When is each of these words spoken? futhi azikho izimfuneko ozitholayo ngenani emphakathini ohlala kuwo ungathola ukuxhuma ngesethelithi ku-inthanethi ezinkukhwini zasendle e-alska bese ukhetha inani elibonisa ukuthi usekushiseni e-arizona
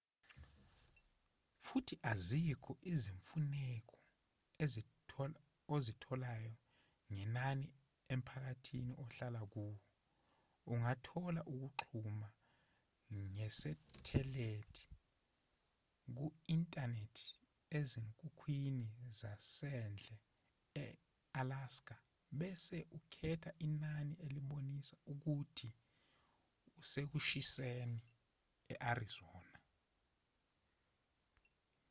futhi 1.73 1.95
azikho 2.11 2.71
izimfuneko 2.91 3.95
ozitholayo 5.75 6.53
ngenani 7.11 7.67
emphakathini 8.13 8.93
ohlala 9.03 9.41
kuwo 9.53 9.75
ungathola 10.71 11.41
ukuxhuma 11.53 12.29
ngesethelithi 13.35 14.85
ku-inthanethi 16.17 17.27
ezinkukhwini 17.79 18.87
zasendle 19.19 20.15
e-alska 20.85 21.95
bese 22.39 22.77
ukhetha 22.97 23.51
inani 23.67 24.13
elibonisa 24.25 24.95
ukuthi 25.11 25.69
usekushiseni 26.81 27.99
e-arizona 28.73 29.47